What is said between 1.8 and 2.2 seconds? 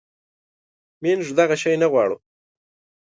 نه غواړو